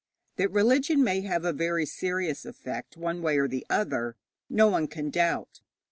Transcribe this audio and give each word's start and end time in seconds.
That 0.37 0.49
religion 0.49 1.03
may 1.03 1.21
have 1.21 1.45
a 1.45 1.53
very 1.53 1.85
serious 1.85 2.43
effect 2.43 2.97
one 2.97 3.21
way 3.21 3.37
or 3.37 3.47
the 3.47 3.67
other, 3.69 4.15
no 4.49 4.67
one 4.67 4.87
can 4.87 5.11
doubt. 5.11 5.61